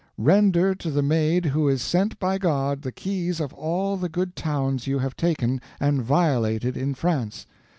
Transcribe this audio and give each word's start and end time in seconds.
Render 0.17 0.73
to 0.73 0.89
the 0.89 1.03
Maid 1.03 1.45
who 1.45 1.69
is 1.69 1.79
sent 1.83 2.17
by 2.17 2.39
God 2.39 2.81
the 2.81 2.91
keys 2.91 3.39
of 3.39 3.53
all 3.53 3.97
the 3.97 4.09
good 4.09 4.35
towns 4.35 4.87
you 4.87 4.97
have 4.97 5.15
taken 5.15 5.61
and 5.79 6.01
violated 6.01 6.75
in 6.75 6.95
France. 6.95 7.45